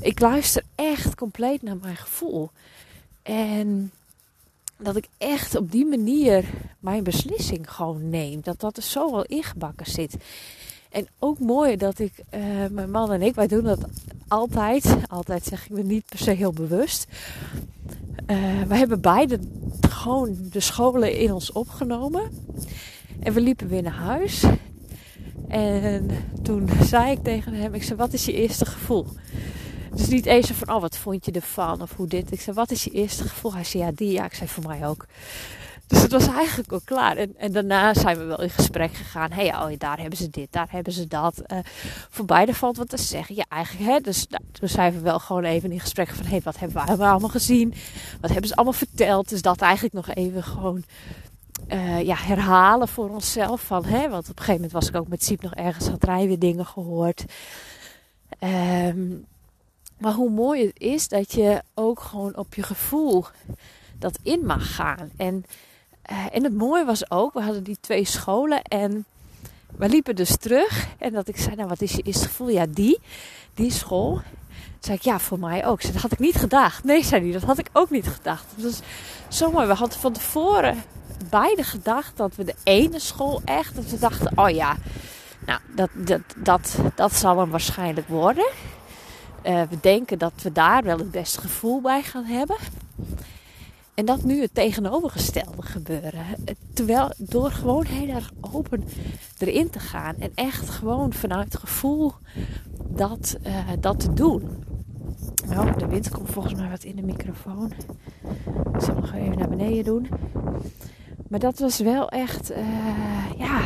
Ik 0.00 0.20
luister 0.20 0.62
echt 0.74 1.14
compleet 1.14 1.62
naar 1.62 1.76
mijn 1.76 1.96
gevoel. 1.96 2.50
En 3.22 3.90
dat 4.78 4.96
ik 4.96 5.08
echt 5.18 5.56
op 5.56 5.72
die 5.72 5.86
manier 5.86 6.44
mijn 6.78 7.04
beslissing 7.04 7.72
gewoon 7.72 8.08
neem. 8.08 8.40
Dat 8.42 8.60
dat 8.60 8.76
er 8.76 8.82
zo 8.82 9.10
wel 9.10 9.24
ingebakken 9.24 9.86
zit. 9.86 10.16
En 10.90 11.06
ook 11.18 11.38
mooi 11.38 11.76
dat 11.76 11.98
ik, 11.98 12.12
uh, 12.34 12.40
mijn 12.70 12.90
man 12.90 13.12
en 13.12 13.22
ik, 13.22 13.34
wij 13.34 13.46
doen 13.46 13.64
dat 13.64 13.78
altijd. 14.28 14.96
Altijd 15.08 15.44
zeg 15.44 15.64
ik 15.64 15.70
me 15.70 15.82
niet 15.82 16.04
per 16.04 16.18
se 16.18 16.30
heel 16.30 16.52
bewust. 16.52 17.06
Uh, 18.26 18.62
we 18.62 18.76
hebben 18.76 19.00
beide 19.00 19.38
gewoon 19.88 20.36
de 20.50 20.60
scholen 20.60 21.18
in 21.18 21.32
ons 21.32 21.52
opgenomen. 21.52 22.30
En 23.20 23.32
we 23.32 23.40
liepen 23.40 23.68
weer 23.68 23.82
naar 23.82 23.92
huis. 23.92 24.44
En 25.48 26.10
toen 26.42 26.68
zei 26.82 27.10
ik 27.10 27.22
tegen 27.22 27.52
hem, 27.52 27.74
ik 27.74 27.82
zei, 27.82 27.98
wat 27.98 28.12
is 28.12 28.24
je 28.24 28.32
eerste 28.32 28.66
gevoel? 28.66 29.06
Dus 29.94 30.08
niet 30.08 30.26
eens 30.26 30.50
van, 30.50 30.74
oh, 30.74 30.80
wat 30.80 30.96
vond 30.96 31.24
je 31.24 31.32
ervan? 31.32 31.82
Of 31.82 31.96
hoe 31.96 32.06
dit. 32.06 32.32
Ik 32.32 32.40
zei, 32.40 32.56
wat 32.56 32.70
is 32.70 32.84
je 32.84 32.90
eerste 32.90 33.28
gevoel? 33.28 33.54
Hij 33.54 33.64
zei, 33.64 33.82
ja, 33.82 33.90
die. 33.94 34.12
Ja, 34.12 34.24
ik 34.24 34.34
zei, 34.34 34.48
voor 34.48 34.66
mij 34.66 34.86
ook. 34.86 35.06
Dus 35.86 36.02
het 36.02 36.12
was 36.12 36.28
eigenlijk 36.28 36.72
al 36.72 36.80
klaar. 36.84 37.16
En, 37.16 37.34
en 37.36 37.52
daarna 37.52 37.94
zijn 37.94 38.18
we 38.18 38.24
wel 38.24 38.42
in 38.42 38.50
gesprek 38.50 38.94
gegaan. 38.94 39.32
Hé, 39.32 39.46
hey, 39.46 39.72
oh, 39.72 39.78
daar 39.78 39.98
hebben 40.00 40.18
ze 40.18 40.30
dit, 40.30 40.52
daar 40.52 40.68
hebben 40.70 40.92
ze 40.92 41.06
dat. 41.06 41.42
Uh, 41.46 41.58
voor 42.10 42.24
beide 42.24 42.54
valt 42.54 42.76
wat 42.76 42.88
te 42.88 42.96
zeggen. 42.96 43.34
Ja, 43.34 43.44
eigenlijk, 43.48 43.90
hè. 43.90 44.00
Dus 44.00 44.26
nou, 44.28 44.42
toen 44.52 44.68
zijn 44.68 44.92
we 44.92 45.00
wel 45.00 45.18
gewoon 45.18 45.44
even 45.44 45.72
in 45.72 45.80
gesprek 45.80 46.08
van... 46.08 46.24
Hé, 46.24 46.30
hey, 46.30 46.40
wat 46.44 46.58
hebben 46.58 46.98
we 46.98 47.04
allemaal 47.04 47.28
gezien? 47.30 47.74
Wat 48.20 48.30
hebben 48.30 48.48
ze 48.48 48.54
allemaal 48.54 48.72
verteld? 48.72 49.28
Dus 49.28 49.42
dat 49.42 49.60
eigenlijk 49.60 49.94
nog 49.94 50.14
even 50.14 50.42
gewoon... 50.42 50.84
Uh, 51.72 52.02
ja, 52.02 52.16
herhalen 52.16 52.88
voor 52.88 53.10
onszelf. 53.10 53.60
Van, 53.60 53.84
hè, 53.84 54.08
want 54.08 54.22
op 54.22 54.38
een 54.38 54.44
gegeven 54.44 54.54
moment 54.54 54.72
was 54.72 54.88
ik 54.88 54.96
ook 54.96 55.08
met 55.08 55.24
Siep 55.24 55.42
nog 55.42 55.54
ergens... 55.54 55.88
had 55.88 56.04
rij 56.04 56.26
weer 56.26 56.38
dingen 56.38 56.66
gehoord. 56.66 57.24
Um, 58.40 59.26
maar 59.98 60.12
hoe 60.12 60.30
mooi 60.30 60.66
het 60.66 60.80
is 60.80 61.08
dat 61.08 61.32
je 61.32 61.62
ook 61.74 62.00
gewoon 62.00 62.36
op 62.36 62.54
je 62.54 62.62
gevoel 62.62 63.24
dat 63.98 64.18
in 64.22 64.46
mag 64.46 64.74
gaan. 64.74 65.10
En 65.16 65.44
uh, 66.10 66.26
en 66.32 66.44
het 66.44 66.54
mooie 66.54 66.84
was 66.84 67.10
ook, 67.10 67.32
we 67.32 67.40
hadden 67.40 67.62
die 67.62 67.78
twee 67.80 68.04
scholen 68.04 68.62
en 68.62 69.04
we 69.76 69.88
liepen 69.88 70.16
dus 70.16 70.36
terug. 70.36 70.86
En 70.98 71.12
dat 71.12 71.28
ik 71.28 71.36
zei, 71.36 71.56
nou 71.56 71.68
wat 71.68 71.80
is 71.80 71.92
je 71.92 72.02
eerste 72.02 72.26
gevoel? 72.26 72.48
Ja, 72.48 72.66
die, 72.70 73.00
die 73.54 73.70
school. 73.70 74.14
Toen 74.14 74.24
zei 74.80 74.96
ik, 74.96 75.02
ja, 75.02 75.18
voor 75.18 75.38
mij 75.38 75.66
ook. 75.66 75.82
Dat 75.82 76.02
had 76.02 76.12
ik 76.12 76.18
niet 76.18 76.36
gedacht. 76.36 76.84
Nee, 76.84 77.04
zei 77.04 77.22
hij, 77.22 77.32
dat 77.32 77.42
had 77.42 77.58
ik 77.58 77.68
ook 77.72 77.90
niet 77.90 78.06
gedacht. 78.06 78.44
Was 78.56 78.80
zo 79.28 79.50
mooi. 79.50 79.66
We 79.66 79.74
hadden 79.74 79.98
van 79.98 80.12
tevoren 80.12 80.82
beide 81.30 81.62
gedacht 81.62 82.16
dat 82.16 82.34
we 82.34 82.44
de 82.44 82.54
ene 82.64 82.98
school 82.98 83.42
echt, 83.44 83.74
dat 83.74 83.90
we 83.90 83.98
dachten, 83.98 84.32
oh 84.34 84.50
ja, 84.50 84.76
nou, 85.46 85.60
dat, 85.74 85.90
dat, 85.94 86.20
dat, 86.36 86.78
dat 86.94 87.12
zal 87.12 87.38
hem 87.38 87.50
waarschijnlijk 87.50 88.08
worden. 88.08 88.46
Uh, 89.46 89.62
we 89.70 89.80
denken 89.80 90.18
dat 90.18 90.32
we 90.42 90.52
daar 90.52 90.82
wel 90.82 90.98
het 90.98 91.10
beste 91.10 91.40
gevoel 91.40 91.80
bij 91.80 92.02
gaan 92.02 92.24
hebben. 92.24 92.56
En 93.96 94.04
dat 94.04 94.24
nu 94.24 94.40
het 94.40 94.54
tegenovergestelde 94.54 95.62
gebeuren. 95.62 96.24
Terwijl 96.72 97.10
door 97.18 97.50
gewoon 97.50 97.84
heel 97.84 98.08
erg 98.08 98.32
open 98.40 98.84
erin 99.38 99.70
te 99.70 99.78
gaan. 99.78 100.14
En 100.18 100.30
echt 100.34 100.70
gewoon 100.70 101.12
vanuit 101.12 101.52
het 101.52 101.60
gevoel 101.60 102.12
dat, 102.88 103.38
uh, 103.46 103.68
dat 103.80 104.00
te 104.00 104.12
doen. 104.12 104.64
Nou, 105.48 105.78
de 105.78 105.86
wind 105.86 106.08
komt 106.08 106.30
volgens 106.30 106.54
mij 106.54 106.70
wat 106.70 106.84
in 106.84 106.96
de 106.96 107.02
microfoon. 107.02 107.72
Ik 108.74 108.80
zal 108.80 108.94
nog 108.94 109.12
even 109.12 109.38
naar 109.38 109.48
beneden 109.48 109.84
doen. 109.84 110.08
Maar 111.28 111.40
dat 111.40 111.58
was 111.58 111.78
wel 111.78 112.08
echt, 112.08 112.50
uh, 112.50 112.58
ja. 113.38 113.60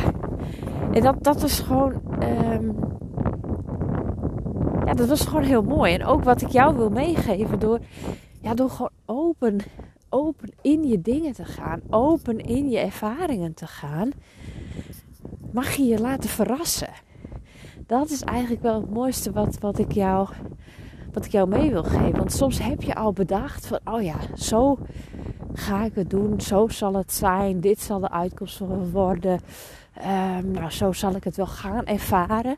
En 0.91 1.01
dat, 1.01 1.23
dat 1.23 1.41
was 1.41 1.59
gewoon, 1.59 1.93
um, 2.23 2.75
ja, 4.85 4.93
dat 4.93 5.07
was 5.07 5.21
gewoon 5.21 5.43
heel 5.43 5.63
mooi. 5.63 5.93
En 5.93 6.05
ook 6.05 6.23
wat 6.23 6.41
ik 6.41 6.49
jou 6.49 6.75
wil 6.75 6.89
meegeven 6.89 7.59
door, 7.59 7.79
ja, 8.41 8.53
door 8.53 8.69
gewoon 8.69 8.91
open 9.05 9.57
open 10.11 10.49
in 10.61 10.83
je 10.83 11.01
dingen 11.01 11.33
te 11.33 11.45
gaan, 11.45 11.81
open 11.89 12.39
in 12.39 12.69
je 12.69 12.79
ervaringen 12.79 13.53
te 13.53 13.67
gaan, 13.67 14.11
mag 15.51 15.71
je 15.71 15.83
je 15.83 15.99
laten 15.99 16.29
verrassen. 16.29 16.93
Dat 17.87 18.09
is 18.09 18.21
eigenlijk 18.21 18.61
wel 18.61 18.81
het 18.81 18.89
mooiste 18.89 19.31
wat, 19.31 19.59
wat, 19.59 19.79
ik 19.79 19.91
jou, 19.91 20.29
wat 21.13 21.25
ik 21.25 21.31
jou 21.31 21.47
mee 21.47 21.69
wil 21.71 21.83
geven. 21.83 22.17
Want 22.17 22.31
soms 22.31 22.59
heb 22.59 22.81
je 22.81 22.95
al 22.95 23.13
bedacht 23.13 23.65
van, 23.65 23.79
oh 23.83 24.01
ja, 24.01 24.17
zo 24.35 24.79
ga 25.53 25.83
ik 25.83 25.95
het 25.95 26.09
doen, 26.09 26.41
zo 26.41 26.67
zal 26.67 26.93
het 26.93 27.13
zijn, 27.13 27.59
dit 27.59 27.79
zal 27.79 27.99
de 27.99 28.11
uitkomst 28.11 28.61
worden. 28.91 29.39
Um, 29.97 30.51
nou, 30.51 30.71
zo 30.71 30.91
zal 30.91 31.15
ik 31.15 31.23
het 31.23 31.35
wel 31.35 31.47
gaan 31.47 31.85
ervaren. 31.85 32.55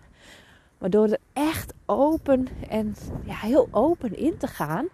Maar 0.77 0.89
door 0.89 1.07
er 1.07 1.19
echt 1.33 1.74
open 1.86 2.48
en 2.69 2.95
ja, 3.24 3.36
heel 3.36 3.67
open 3.72 4.17
in 4.17 4.38
te 4.38 4.48
gaan, 4.48 4.88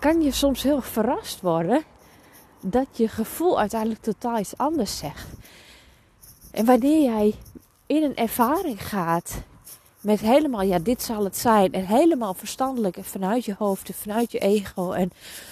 kan 0.00 0.22
je 0.22 0.32
soms 0.32 0.62
heel 0.62 0.80
verrast 0.80 1.40
worden 1.40 1.82
dat 2.60 2.86
je 2.92 3.08
gevoel 3.08 3.58
uiteindelijk 3.58 4.02
totaal 4.02 4.38
iets 4.38 4.56
anders 4.56 4.98
zegt. 4.98 5.26
En 6.50 6.64
wanneer 6.64 7.02
jij 7.02 7.34
in 7.86 8.02
een 8.02 8.16
ervaring 8.16 8.88
gaat 8.88 9.42
met 10.00 10.20
helemaal, 10.20 10.62
ja, 10.62 10.78
dit 10.78 11.02
zal 11.02 11.24
het 11.24 11.36
zijn. 11.36 11.72
En 11.72 11.86
helemaal 11.86 12.34
verstandelijk 12.34 12.96
en 12.96 13.04
vanuit 13.04 13.44
je 13.44 13.54
hoofd 13.58 13.88
en 13.88 13.94
vanuit 13.94 14.32
je 14.32 14.38
ego. 14.38 14.92
En 14.92 15.10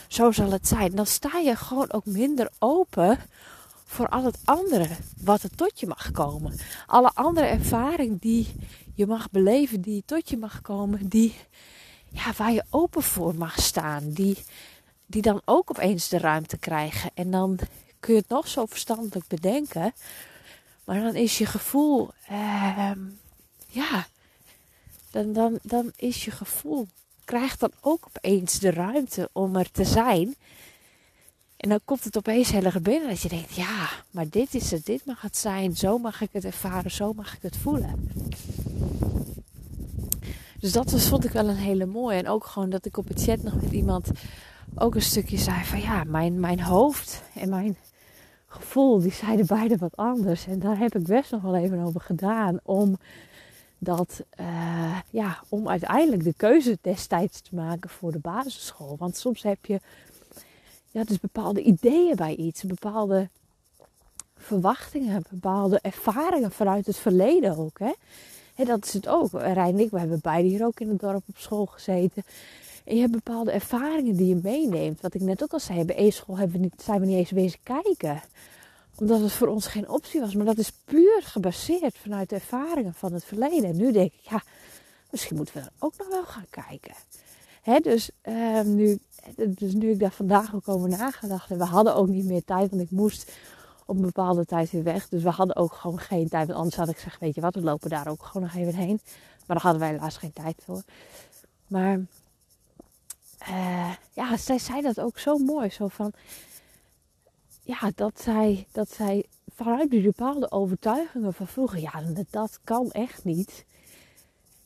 zo 0.09 0.31
zal 0.31 0.51
het 0.51 0.69
zijn. 0.69 0.95
Dan 0.95 1.07
sta 1.07 1.39
je 1.39 1.57
gewoon 1.57 1.93
ook 1.93 2.05
minder 2.05 2.51
open 2.59 3.19
voor 3.85 4.09
al 4.09 4.25
het 4.25 4.39
andere 4.45 4.89
wat 5.25 5.43
er 5.43 5.55
tot 5.55 5.81
je 5.81 5.87
mag 5.87 6.11
komen. 6.11 6.59
Alle 6.87 7.11
andere 7.15 7.47
ervaring 7.47 8.21
die 8.21 8.55
je 8.95 9.07
mag 9.07 9.31
beleven, 9.31 9.81
die 9.81 10.03
tot 10.07 10.29
je 10.29 10.37
mag 10.37 10.61
komen, 10.61 11.09
die, 11.09 11.35
ja, 12.11 12.33
waar 12.37 12.53
je 12.53 12.65
open 12.71 13.03
voor 13.03 13.35
mag 13.35 13.61
staan. 13.61 14.11
Die, 14.11 14.45
die 15.07 15.23
dan 15.23 15.43
ook 15.45 15.71
opeens 15.71 16.09
de 16.09 16.19
ruimte 16.19 16.59
krijgen. 16.59 17.11
En 17.15 17.31
dan 17.31 17.59
kun 18.01 18.15
je 18.15 18.21
het 18.21 18.29
nog 18.29 18.49
zo 18.49 18.67
verstandelijk 18.67 19.27
bedenken. 19.27 19.93
Maar 20.85 21.01
dan 21.01 21.15
is 21.15 21.39
je 21.39 21.47
gevoel, 21.47 22.11
uh, 22.31 22.93
ja, 23.67 24.07
dan, 25.11 25.33
dan, 25.33 25.59
dan 25.63 25.93
is 25.97 26.25
je 26.25 26.31
gevoel, 26.31 26.89
krijgt 27.25 27.61
dan 27.61 27.73
ook 27.81 28.07
opeens 28.07 28.59
de 28.59 28.71
ruimte 28.71 29.29
om 29.33 29.57
er 29.57 29.71
te 29.71 29.85
zijn. 29.85 30.35
En 31.57 31.69
dan 31.69 31.81
komt 31.85 32.05
het 32.05 32.17
opeens 32.17 32.51
heel 32.51 32.65
erg 32.65 32.83
binnen 32.83 33.09
dat 33.09 33.21
je 33.21 33.29
denkt, 33.29 33.55
ja, 33.55 33.89
maar 34.11 34.29
dit 34.29 34.55
is 34.55 34.71
het, 34.71 34.87
dit 34.87 35.05
mag 35.05 35.21
het 35.21 35.37
zijn, 35.37 35.77
zo 35.77 35.99
mag 35.99 36.21
ik 36.21 36.29
het 36.33 36.45
ervaren, 36.45 36.91
zo 36.91 37.13
mag 37.13 37.35
ik 37.35 37.43
het 37.43 37.57
voelen. 37.57 38.11
Dus 40.61 40.73
dat 40.73 40.91
was, 40.91 41.09
vond 41.09 41.25
ik 41.25 41.31
wel 41.31 41.49
een 41.49 41.57
hele 41.57 41.87
mooie. 41.87 42.17
En 42.17 42.29
ook 42.29 42.45
gewoon 42.45 42.71
dat 42.71 42.87
ik 42.87 42.97
op 42.97 43.09
het 43.09 43.23
chat 43.23 43.43
nog 43.43 43.55
met 43.55 43.73
iemand 43.73 44.11
ook 44.75 44.95
een 44.95 45.03
stukje 45.03 45.39
zei 45.39 45.65
van 45.65 45.81
ja, 45.81 46.05
mijn, 46.05 46.41
mijn 46.41 46.61
hoofd 46.61 47.23
en 47.35 47.49
mijn 47.49 47.77
gevoel, 48.47 49.01
die 49.01 49.13
zeiden 49.13 49.47
beide 49.47 49.77
wat 49.77 49.97
anders. 49.97 50.47
En 50.47 50.59
daar 50.59 50.79
heb 50.79 50.95
ik 50.95 51.07
best 51.07 51.31
nog 51.31 51.43
wel 51.43 51.57
even 51.57 51.81
over 51.81 52.01
gedaan 52.01 52.59
om 52.63 52.99
dat, 53.79 54.23
uh, 54.41 54.99
ja, 55.11 55.43
om 55.49 55.69
uiteindelijk 55.69 56.25
de 56.25 56.35
keuze 56.37 56.79
destijds 56.81 57.41
te 57.41 57.55
maken 57.55 57.91
voor 57.91 58.13
de 58.13 58.19
basisschool. 58.19 58.97
Want 58.99 59.17
soms 59.17 59.43
heb 59.43 59.67
je, 59.67 59.81
ja, 60.91 61.05
dus 61.05 61.21
bepaalde 61.21 61.63
ideeën 61.63 62.17
bij 62.17 62.35
iets, 62.35 62.63
bepaalde 62.63 63.29
verwachtingen, 64.37 65.25
bepaalde 65.31 65.79
ervaringen 65.83 66.51
vanuit 66.51 66.87
het 66.87 66.97
verleden 66.97 67.57
ook. 67.57 67.79
Hè? 67.79 67.93
En 68.59 68.65
dat 68.65 68.85
is 68.85 68.93
het 68.93 69.09
ook. 69.09 69.31
Rijn 69.33 69.75
en 69.75 69.79
ik, 69.79 69.91
we 69.91 69.99
hebben 69.99 70.21
beide 70.23 70.49
hier 70.49 70.65
ook 70.65 70.81
in 70.81 70.89
het 70.89 71.01
dorp 71.01 71.23
op 71.29 71.37
school 71.37 71.67
gezeten. 71.67 72.25
En 72.85 72.95
je 72.95 73.01
hebt 73.01 73.13
bepaalde 73.13 73.51
ervaringen 73.51 74.17
die 74.17 74.27
je 74.27 74.41
meeneemt. 74.43 75.01
Wat 75.01 75.15
ik 75.15 75.21
net 75.21 75.43
ook 75.43 75.53
al 75.53 75.61
zei, 75.61 75.85
bij 75.85 76.13
we 76.27 76.59
niet, 76.59 76.83
zijn 76.83 77.01
we 77.01 77.07
niet 77.07 77.17
eens 77.17 77.31
wezen 77.31 77.59
kijken. 77.63 78.23
Omdat 78.97 79.21
het 79.21 79.33
voor 79.33 79.49
ons 79.49 79.67
geen 79.67 79.89
optie 79.89 80.21
was. 80.21 80.35
Maar 80.35 80.45
dat 80.45 80.59
is 80.59 80.73
puur 80.85 81.21
gebaseerd 81.23 81.99
vanuit 81.99 82.29
de 82.29 82.35
ervaringen 82.35 82.95
van 82.95 83.13
het 83.13 83.25
verleden. 83.25 83.65
En 83.71 83.77
nu 83.77 83.93
denk 83.93 84.13
ik, 84.13 84.31
ja, 84.31 84.43
misschien 85.11 85.37
moeten 85.37 85.55
we 85.55 85.61
er 85.61 85.73
ook 85.79 85.95
nog 85.99 86.09
wel 86.09 86.25
gaan 86.25 86.47
kijken. 86.51 86.95
Dus, 87.83 88.11
uh, 88.25 88.61
nu, 88.61 88.99
dus 89.37 89.73
nu 89.73 89.91
ik 89.91 89.99
daar 89.99 90.13
vandaag 90.13 90.55
ook 90.55 90.69
over 90.69 90.89
nagedacht 90.89 91.51
en 91.51 91.59
we 91.59 91.65
hadden 91.65 91.95
ook 91.95 92.09
niet 92.09 92.25
meer 92.25 92.45
tijd, 92.45 92.71
want 92.71 92.83
ik 92.83 92.91
moest 92.91 93.33
op 93.89 93.97
een 93.97 94.03
bepaalde 94.03 94.45
tijd 94.45 94.71
weer 94.71 94.83
weg. 94.83 95.09
Dus 95.09 95.23
we 95.23 95.31
hadden 95.31 95.57
ook 95.57 95.73
gewoon 95.73 95.99
geen 95.99 96.29
tijd. 96.29 96.47
Want 96.47 96.59
anders 96.59 96.77
had 96.77 96.89
ik 96.89 96.97
gezegd, 96.97 97.21
weet 97.21 97.35
je 97.35 97.41
wat, 97.41 97.55
we 97.55 97.61
lopen 97.61 97.91
daar 97.91 98.09
ook 98.09 98.23
gewoon 98.23 98.43
nog 98.43 98.57
even 98.57 98.75
heen. 98.75 99.01
Maar 99.47 99.57
daar 99.57 99.61
hadden 99.61 99.81
wij 99.81 99.91
helaas 99.91 100.17
geen 100.17 100.33
tijd 100.33 100.63
voor. 100.65 100.83
Maar 101.67 102.01
uh, 103.49 103.93
ja, 104.13 104.37
zij 104.37 104.59
zei 104.59 104.83
dat 104.83 105.01
ook 105.01 105.19
zo 105.19 105.39
mooi. 105.39 105.71
Zo 105.71 105.89
van, 105.89 106.13
ja, 107.63 107.91
dat 107.95 108.21
zij, 108.21 108.67
dat 108.73 108.91
zij 108.91 109.25
vanuit 109.55 109.91
die 109.91 110.03
bepaalde 110.03 110.51
overtuigingen 110.51 111.35
van 111.35 111.47
vroeger, 111.47 111.81
ja, 111.81 112.03
dat 112.31 112.61
kan 112.65 112.91
echt 112.91 113.25
niet. 113.25 113.65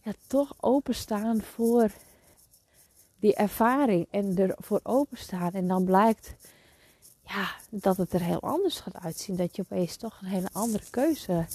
Ja, 0.02 0.12
toch 0.26 0.54
openstaan 0.60 1.42
voor 1.42 1.90
die 3.18 3.34
ervaring 3.34 4.06
en 4.10 4.36
ervoor 4.36 4.80
openstaan. 4.82 5.52
En 5.52 5.66
dan 5.68 5.84
blijkt 5.84 6.34
ja, 7.34 7.50
dat 7.70 7.96
het 7.96 8.12
er 8.12 8.22
heel 8.22 8.40
anders 8.40 8.80
gaat 8.80 8.96
uitzien. 8.96 9.36
Dat 9.36 9.56
je 9.56 9.62
opeens 9.62 9.96
toch 9.96 10.20
een 10.20 10.28
hele 10.28 10.48
andere 10.52 10.84
keuze, 10.90 11.46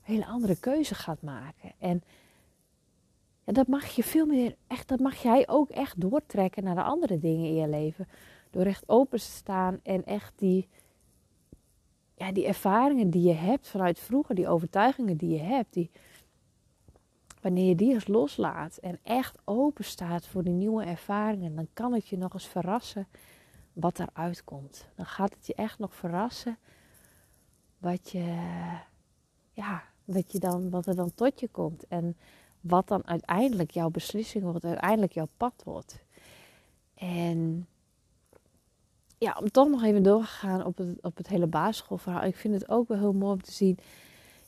hele 0.00 0.26
andere 0.26 0.56
keuze 0.56 0.94
gaat 0.94 1.22
maken. 1.22 1.72
En 1.78 2.02
en 3.48 3.54
dat 3.54 3.66
mag 3.66 3.86
je 3.86 4.02
veel 4.02 4.26
meer, 4.26 4.54
echt, 4.66 4.88
dat 4.88 4.98
mag 4.98 5.22
jij 5.22 5.48
ook 5.48 5.70
echt 5.70 6.00
doortrekken 6.00 6.64
naar 6.64 6.74
de 6.74 6.82
andere 6.82 7.18
dingen 7.18 7.46
in 7.46 7.54
je 7.54 7.68
leven. 7.68 8.08
Door 8.50 8.64
echt 8.64 8.88
open 8.88 9.18
te 9.18 9.24
staan 9.24 9.80
en 9.82 10.04
echt 10.04 10.32
die, 10.36 10.68
ja, 12.14 12.32
die 12.32 12.46
ervaringen 12.46 13.10
die 13.10 13.22
je 13.22 13.34
hebt 13.34 13.68
vanuit 13.68 13.98
vroeger, 13.98 14.34
die 14.34 14.48
overtuigingen 14.48 15.16
die 15.16 15.30
je 15.30 15.42
hebt, 15.42 15.72
die, 15.72 15.90
wanneer 17.40 17.68
je 17.68 17.74
die 17.74 17.92
eens 17.92 18.06
loslaat 18.06 18.76
en 18.76 18.98
echt 19.02 19.38
open 19.44 19.84
staat 19.84 20.26
voor 20.26 20.44
die 20.44 20.52
nieuwe 20.52 20.84
ervaringen, 20.84 21.54
dan 21.54 21.68
kan 21.72 21.92
het 21.92 22.08
je 22.08 22.18
nog 22.18 22.34
eens 22.34 22.46
verrassen 22.46 23.06
wat 23.80 23.98
eruit 23.98 24.44
komt. 24.44 24.88
Dan 24.94 25.06
gaat 25.06 25.34
het 25.34 25.46
je 25.46 25.54
echt 25.54 25.78
nog 25.78 25.94
verrassen 25.94 26.58
wat 27.78 28.10
je, 28.10 28.36
ja, 29.52 29.82
wat, 30.04 30.32
je 30.32 30.38
dan, 30.38 30.70
wat 30.70 30.86
er 30.86 30.96
dan 30.96 31.14
tot 31.14 31.40
je 31.40 31.48
komt. 31.48 31.86
En 31.86 32.16
wat 32.60 32.88
dan 32.88 33.06
uiteindelijk 33.06 33.70
jouw 33.70 33.90
beslissing 33.90 34.44
wordt, 34.44 34.64
uiteindelijk 34.64 35.12
jouw 35.12 35.28
pad 35.36 35.62
wordt. 35.64 36.04
En 36.94 37.68
ja, 39.18 39.36
om 39.40 39.50
toch 39.50 39.68
nog 39.68 39.82
even 39.82 40.02
door 40.02 40.20
te 40.20 40.26
gaan 40.26 40.64
op 40.64 40.76
het, 40.76 41.02
op 41.02 41.16
het 41.16 41.28
hele 41.28 41.46
basisschoolverhaal. 41.46 42.24
Ik 42.24 42.36
vind 42.36 42.54
het 42.54 42.68
ook 42.68 42.88
wel 42.88 42.98
heel 42.98 43.12
mooi 43.12 43.32
om 43.32 43.42
te 43.42 43.52
zien. 43.52 43.78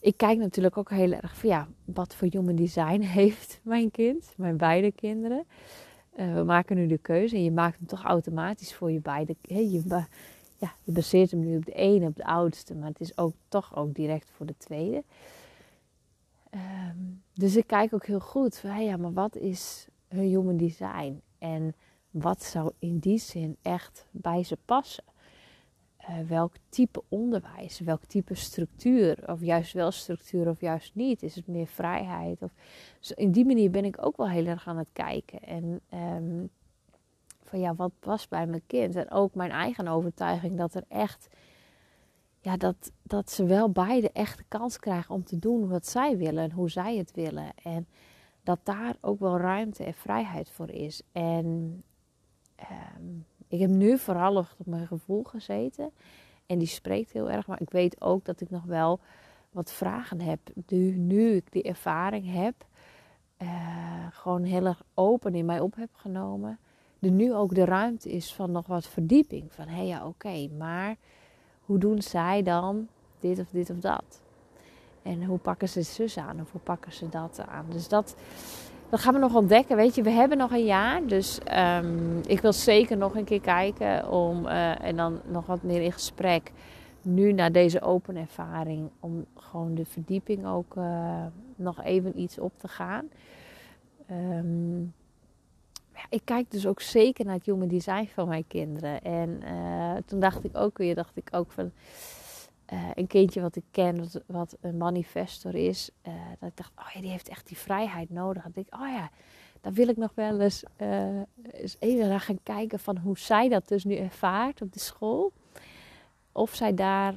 Ik 0.00 0.16
kijk 0.16 0.38
natuurlijk 0.38 0.76
ook 0.76 0.90
heel 0.90 1.12
erg 1.12 1.36
van 1.36 1.48
ja, 1.48 1.68
wat 1.84 2.14
voor 2.14 2.28
human 2.30 2.56
design 2.56 3.00
heeft 3.20 3.60
mijn 3.62 3.90
kind, 3.90 4.32
mijn 4.36 4.56
beide 4.56 4.92
kinderen. 4.92 5.46
Uh, 6.16 6.34
we 6.34 6.42
maken 6.42 6.76
nu 6.76 6.86
de 6.86 6.98
keuze 6.98 7.36
en 7.36 7.44
je 7.44 7.50
maakt 7.50 7.78
hem 7.78 7.86
toch 7.86 8.04
automatisch 8.04 8.74
voor 8.74 8.90
je 8.90 9.00
beide. 9.00 9.36
He, 9.42 9.58
je, 9.58 9.82
ja, 10.56 10.74
je 10.82 10.92
baseert 10.92 11.30
hem 11.30 11.40
nu 11.40 11.56
op 11.56 11.64
de 11.64 11.72
ene, 11.72 12.06
op 12.06 12.16
de 12.16 12.24
oudste, 12.24 12.74
maar 12.74 12.88
het 12.88 13.00
is 13.00 13.18
ook 13.18 13.34
toch 13.48 13.76
ook 13.76 13.94
direct 13.94 14.30
voor 14.30 14.46
de 14.46 14.56
tweede. 14.56 15.04
Ehm, 16.50 16.96
dus 17.34 17.56
ik 17.56 17.66
kijk 17.66 17.94
ook 17.94 18.06
heel 18.06 18.20
goed 18.20 18.56
van, 18.56 18.84
ja, 18.84 18.96
maar 18.96 19.12
wat 19.12 19.36
is 19.36 19.88
hun 20.08 20.28
human 20.28 20.56
design? 20.56 21.20
En 21.38 21.74
wat 22.10 22.42
zou 22.42 22.72
in 22.78 22.98
die 22.98 23.18
zin 23.18 23.56
echt 23.62 24.06
bij 24.10 24.44
ze 24.44 24.56
passen? 24.64 25.04
Uh, 26.00 26.28
welk 26.28 26.54
type 26.68 27.02
onderwijs, 27.08 27.80
welk 27.80 28.04
type 28.04 28.34
structuur, 28.34 29.30
of 29.30 29.40
juist 29.40 29.72
wel 29.72 29.90
structuur 29.90 30.48
of 30.48 30.60
juist 30.60 30.94
niet? 30.94 31.22
Is 31.22 31.34
het 31.34 31.46
meer 31.46 31.66
vrijheid? 31.66 32.42
Of, 32.42 32.50
in 33.14 33.30
die 33.30 33.46
manier 33.46 33.70
ben 33.70 33.84
ik 33.84 34.06
ook 34.06 34.16
wel 34.16 34.28
heel 34.28 34.46
erg 34.46 34.68
aan 34.68 34.78
het 34.78 34.90
kijken. 34.92 35.40
En 35.42 35.80
um, 35.94 36.50
van 37.42 37.60
ja, 37.60 37.74
wat 37.74 37.92
past 38.00 38.28
bij 38.28 38.46
mijn 38.46 38.62
kind? 38.66 38.96
En 38.96 39.10
ook 39.10 39.34
mijn 39.34 39.50
eigen 39.50 39.88
overtuiging 39.88 40.56
dat 40.56 40.74
er 40.74 40.84
echt 40.88 41.28
ja, 42.40 42.56
dat, 42.56 42.92
dat 43.02 43.30
ze 43.30 43.44
wel 43.44 43.70
beide 43.70 44.10
echt 44.12 44.38
de 44.38 44.44
kans 44.48 44.78
krijgen 44.78 45.14
om 45.14 45.24
te 45.24 45.38
doen 45.38 45.68
wat 45.68 45.86
zij 45.86 46.16
willen 46.16 46.42
en 46.42 46.52
hoe 46.52 46.70
zij 46.70 46.96
het 46.96 47.12
willen. 47.12 47.52
En 47.62 47.86
dat 48.42 48.58
daar 48.62 48.96
ook 49.00 49.20
wel 49.20 49.38
ruimte 49.38 49.84
en 49.84 49.94
vrijheid 49.94 50.50
voor 50.50 50.70
is. 50.70 51.02
En 51.12 51.82
ehm, 52.56 53.18
ik 53.50 53.60
heb 53.60 53.70
nu 53.70 53.98
vooral 53.98 54.36
op 54.36 54.66
mijn 54.66 54.86
gevoel 54.86 55.22
gezeten. 55.22 55.90
En 56.46 56.58
die 56.58 56.68
spreekt 56.68 57.12
heel 57.12 57.30
erg. 57.30 57.46
Maar 57.46 57.60
ik 57.60 57.70
weet 57.70 58.00
ook 58.00 58.24
dat 58.24 58.40
ik 58.40 58.50
nog 58.50 58.64
wel 58.64 59.00
wat 59.50 59.72
vragen 59.72 60.20
heb. 60.20 60.40
Nu, 60.66 60.96
nu 60.96 61.34
ik 61.34 61.52
die 61.52 61.62
ervaring 61.62 62.32
heb. 62.32 62.54
Uh, 63.42 64.06
gewoon 64.10 64.42
heel 64.42 64.66
erg 64.66 64.82
open 64.94 65.34
in 65.34 65.44
mij 65.44 65.60
op 65.60 65.74
heb 65.76 65.90
genomen. 65.92 66.58
Er 67.00 67.10
nu 67.10 67.34
ook 67.34 67.54
de 67.54 67.64
ruimte 67.64 68.10
is 68.10 68.34
van 68.34 68.50
nog 68.50 68.66
wat 68.66 68.86
verdieping. 68.86 69.52
Van 69.52 69.66
hé 69.66 69.76
hey, 69.76 69.86
ja 69.86 70.06
oké, 70.06 70.48
maar 70.58 70.96
hoe 71.60 71.78
doen 71.78 72.02
zij 72.02 72.42
dan 72.42 72.88
dit 73.20 73.38
of 73.38 73.48
dit 73.50 73.70
of 73.70 73.78
dat? 73.78 74.22
En 75.02 75.24
hoe 75.24 75.38
pakken 75.38 75.68
ze 75.68 75.82
zus 75.82 76.18
aan 76.18 76.40
of 76.40 76.52
hoe 76.52 76.60
pakken 76.60 76.92
ze 76.92 77.08
dat 77.08 77.40
aan? 77.46 77.66
Dus 77.70 77.88
dat, 77.88 78.16
dat 78.90 79.00
gaan 79.00 79.14
we 79.14 79.20
nog 79.20 79.34
ontdekken. 79.34 79.76
Weet 79.76 79.94
je, 79.94 80.02
we 80.02 80.10
hebben 80.10 80.38
nog 80.38 80.50
een 80.50 80.64
jaar. 80.64 81.06
Dus 81.06 81.38
um, 81.82 82.20
ik 82.26 82.40
wil 82.40 82.52
zeker 82.52 82.96
nog 82.96 83.14
een 83.14 83.24
keer 83.24 83.40
kijken. 83.40 84.10
Om, 84.10 84.46
uh, 84.46 84.84
en 84.84 84.96
dan 84.96 85.20
nog 85.26 85.46
wat 85.46 85.62
meer 85.62 85.82
in 85.82 85.92
gesprek. 85.92 86.52
Nu 87.02 87.32
naar 87.32 87.52
deze 87.52 87.80
open 87.80 88.16
ervaring. 88.16 88.90
Om 89.00 89.24
gewoon 89.34 89.74
de 89.74 89.84
verdieping 89.84 90.46
ook 90.46 90.76
uh, 90.76 91.24
nog 91.56 91.82
even 91.82 92.20
iets 92.20 92.38
op 92.38 92.52
te 92.58 92.68
gaan. 92.68 93.08
Um, 94.10 94.94
ik 96.08 96.20
kijk 96.24 96.50
dus 96.50 96.66
ook 96.66 96.80
zeker 96.80 97.24
naar 97.24 97.34
het 97.34 97.46
human 97.46 97.68
design 97.68 98.08
van 98.14 98.28
mijn 98.28 98.46
kinderen. 98.46 99.02
En 99.02 99.40
uh, 99.44 99.92
toen 100.06 100.20
dacht 100.20 100.44
ik 100.44 100.56
ook 100.56 100.78
weer, 100.78 100.94
dacht 100.94 101.16
ik 101.16 101.28
ook 101.30 101.50
van 101.50 101.72
uh, 102.72 102.90
een 102.94 103.06
kindje 103.06 103.40
wat 103.40 103.56
ik 103.56 103.64
ken, 103.70 103.98
wat, 103.98 104.22
wat 104.26 104.56
een 104.60 104.76
manifestor 104.76 105.54
is. 105.54 105.90
Uh, 106.08 106.14
dat 106.38 106.48
ik 106.48 106.56
dacht, 106.56 106.72
oh 106.78 106.90
ja, 106.94 107.00
die 107.00 107.10
heeft 107.10 107.28
echt 107.28 107.46
die 107.46 107.56
vrijheid 107.56 108.10
nodig. 108.10 108.42
Dat 108.42 108.56
ik, 108.56 108.74
oh 108.74 108.88
ja, 108.88 109.10
daar 109.60 109.72
wil 109.72 109.88
ik 109.88 109.96
nog 109.96 110.12
wel 110.14 110.40
eens, 110.40 110.62
eens 111.50 111.76
even 111.78 112.08
naar 112.08 112.20
gaan 112.20 112.42
kijken 112.42 112.78
van 112.78 112.96
hoe 112.98 113.18
zij 113.18 113.48
dat 113.48 113.68
dus 113.68 113.84
nu 113.84 113.96
ervaart 113.96 114.62
op 114.62 114.72
de 114.72 114.80
school. 114.80 115.32
Of 116.32 116.54
zij 116.54 116.74
daar, 116.74 117.16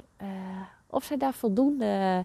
of 0.86 1.04
zij 1.04 1.16
daar 1.16 1.34
voldoende 1.34 2.24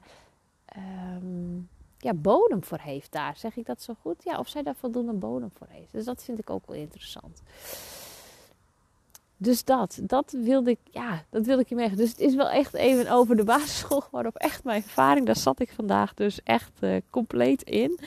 um, 0.77 1.69
ja, 1.97 2.13
bodem 2.13 2.63
voor 2.63 2.79
heeft 2.79 3.11
daar. 3.11 3.37
Zeg 3.37 3.55
ik 3.55 3.65
dat 3.65 3.81
zo 3.81 3.93
goed? 4.01 4.23
Ja, 4.23 4.39
of 4.39 4.47
zij 4.47 4.63
daar 4.63 4.75
voldoende 4.75 5.13
bodem 5.13 5.51
voor 5.51 5.67
heeft. 5.69 5.91
Dus 5.91 6.05
dat 6.05 6.23
vind 6.23 6.39
ik 6.39 6.49
ook 6.49 6.67
wel 6.67 6.75
interessant. 6.75 7.41
Dus 9.41 9.63
dat, 9.63 9.99
dat 10.01 10.31
wilde 10.31 10.69
ik, 10.69 10.79
ja, 10.83 11.23
dat 11.29 11.45
wilde 11.45 11.61
ik 11.61 11.69
je 11.69 11.75
mee. 11.75 11.89
Dus 11.89 12.09
het 12.09 12.19
is 12.19 12.35
wel 12.35 12.49
echt 12.49 12.73
even 12.73 13.11
over 13.11 13.35
de 13.35 13.43
basisschool 13.43 14.03
waarop 14.11 14.35
echt 14.35 14.63
mijn 14.63 14.83
ervaring. 14.83 15.25
Daar 15.25 15.35
zat 15.35 15.59
ik 15.59 15.71
vandaag 15.71 16.13
dus 16.13 16.43
echt 16.43 16.71
uh, 16.81 16.95
compleet 17.09 17.63
in, 17.63 17.99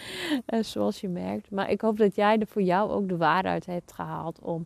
uh, 0.47 0.63
zoals 0.63 1.01
je 1.01 1.09
merkt. 1.09 1.51
Maar 1.51 1.71
ik 1.71 1.81
hoop 1.81 1.99
dat 1.99 2.15
jij 2.15 2.39
er 2.39 2.47
voor 2.47 2.63
jou 2.63 2.91
ook 2.91 3.09
de 3.09 3.17
waarheid 3.17 3.67
hebt 3.67 3.93
gehaald 3.93 4.39
om, 4.39 4.65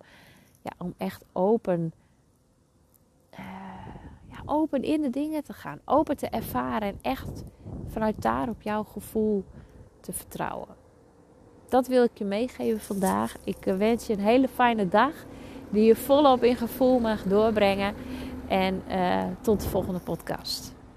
ja, 0.63 0.71
om 0.79 0.95
echt 0.97 1.25
open, 1.33 1.93
uh, 3.33 3.39
ja, 4.31 4.43
open 4.45 4.83
in 4.83 5.03
de 5.03 5.11
dingen 5.11 5.45
te 5.45 5.53
gaan, 5.53 5.81
open 5.85 6.17
te 6.17 6.29
ervaren 6.29 6.89
en 6.89 6.99
echt 7.03 7.45
vanuit 7.87 8.23
daar 8.23 8.49
op 8.49 8.63
jouw 8.63 8.83
gevoel 8.83 9.45
te 10.01 10.13
vertrouwen. 10.13 10.69
Dat 11.69 11.87
wil 11.87 12.05
ik 12.05 12.19
je 12.19 12.25
meegeven 12.25 12.81
vandaag. 12.81 13.37
Ik 13.45 13.65
wens 13.65 14.07
je 14.07 14.13
een 14.13 14.21
hele 14.21 14.49
fijne 14.49 14.89
dag 14.89 15.13
die 15.71 15.85
je 15.85 15.97
volop 15.97 16.45
in 16.45 16.57
gevoel 16.57 16.99
mag 16.99 17.23
doorbrengen. 17.23 17.95
En 18.49 18.83
uh, 18.91 19.23
tot 19.41 19.61
de 19.63 19.69
volgende 19.69 20.01
podcast. 20.01 20.76